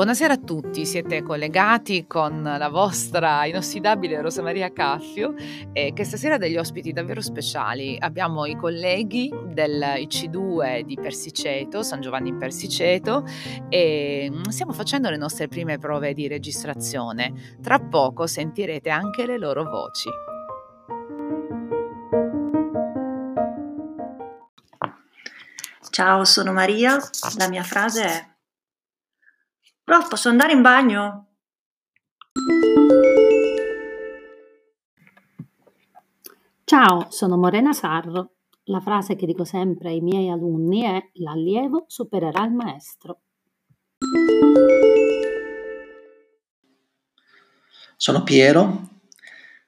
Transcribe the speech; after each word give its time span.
Buonasera 0.00 0.32
a 0.32 0.38
tutti, 0.38 0.86
siete 0.86 1.22
collegati 1.22 2.06
con 2.06 2.42
la 2.42 2.70
vostra 2.70 3.44
inossidabile 3.44 4.22
Rosa 4.22 4.40
Maria 4.40 4.72
Caffio 4.72 5.34
e 5.74 5.92
che 5.92 6.04
stasera 6.04 6.36
ha 6.36 6.38
degli 6.38 6.56
ospiti 6.56 6.94
davvero 6.94 7.20
speciali. 7.20 7.98
Abbiamo 8.00 8.46
i 8.46 8.56
colleghi 8.56 9.30
del 9.48 9.78
IC2 9.78 10.80
di 10.86 10.94
Persiceto, 10.94 11.82
San 11.82 12.00
Giovanni 12.00 12.30
in 12.30 12.38
Persiceto 12.38 13.26
e 13.68 14.30
mm, 14.32 14.44
stiamo 14.44 14.72
facendo 14.72 15.10
le 15.10 15.18
nostre 15.18 15.48
prime 15.48 15.76
prove 15.76 16.14
di 16.14 16.28
registrazione. 16.28 17.58
Tra 17.60 17.78
poco 17.78 18.26
sentirete 18.26 18.88
anche 18.88 19.26
le 19.26 19.36
loro 19.36 19.64
voci. 19.64 20.08
Ciao, 25.90 26.24
sono 26.24 26.52
Maria. 26.54 26.98
La 27.36 27.50
mia 27.50 27.62
frase 27.62 28.04
è 28.04 28.29
Prof, 29.90 30.06
posso 30.06 30.28
andare 30.28 30.52
in 30.52 30.62
bagno? 30.62 31.26
Ciao, 36.62 37.10
sono 37.10 37.36
Morena 37.36 37.72
Sarro. 37.72 38.34
La 38.66 38.78
frase 38.78 39.16
che 39.16 39.26
dico 39.26 39.42
sempre 39.42 39.88
ai 39.88 40.00
miei 40.00 40.28
alunni 40.30 40.82
è 40.82 41.10
l'allievo 41.14 41.86
supererà 41.88 42.44
il 42.44 42.52
maestro. 42.52 43.22
Sono 47.96 48.22
Piero. 48.22 48.90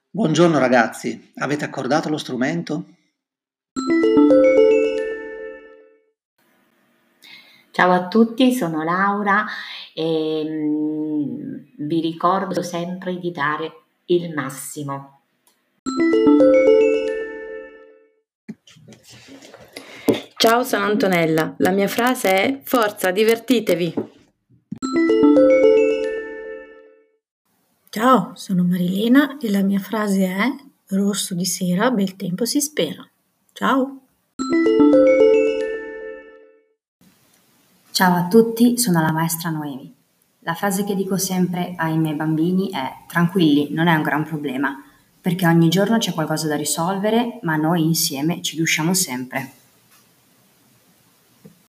Buongiorno 0.08 0.56
ragazzi, 0.60 1.32
avete 1.38 1.64
accordato 1.64 2.08
lo 2.08 2.18
strumento? 2.18 2.84
Ciao 7.72 7.90
a 7.90 8.06
tutti, 8.06 8.52
sono 8.52 8.82
Laura 8.82 9.46
e 9.94 10.44
mm, 10.46 11.56
vi 11.78 12.00
ricordo 12.02 12.62
sempre 12.62 13.18
di 13.18 13.30
dare 13.32 13.84
il 14.06 14.30
massimo. 14.34 15.20
Ciao, 20.36 20.62
sono 20.64 20.84
Antonella. 20.84 21.54
La 21.58 21.70
mia 21.70 21.88
frase 21.88 22.30
è 22.30 22.60
Forza, 22.62 23.10
divertitevi. 23.10 23.94
Ciao, 27.88 28.32
sono 28.34 28.64
Marilena 28.64 29.38
e 29.38 29.50
la 29.50 29.62
mia 29.62 29.78
frase 29.78 30.26
è 30.26 30.46
Rosso 30.94 31.34
di 31.34 31.46
sera, 31.46 31.90
bel 31.90 32.16
tempo 32.16 32.44
si 32.44 32.60
spera. 32.60 33.08
Ciao! 33.54 34.00
Ciao 37.92 38.14
a 38.16 38.26
tutti, 38.26 38.78
sono 38.78 39.02
la 39.02 39.12
maestra 39.12 39.50
Noemi. 39.50 39.94
La 40.38 40.54
frase 40.54 40.82
che 40.82 40.94
dico 40.94 41.18
sempre 41.18 41.74
ai 41.76 41.98
miei 41.98 42.14
bambini 42.14 42.70
è 42.70 42.90
tranquilli, 43.06 43.68
non 43.70 43.86
è 43.86 43.94
un 43.94 44.00
gran 44.00 44.24
problema, 44.24 44.82
perché 45.20 45.46
ogni 45.46 45.68
giorno 45.68 45.98
c'è 45.98 46.14
qualcosa 46.14 46.48
da 46.48 46.56
risolvere, 46.56 47.38
ma 47.42 47.56
noi 47.56 47.84
insieme 47.84 48.40
ci 48.40 48.56
riusciamo 48.56 48.94
sempre. 48.94 49.61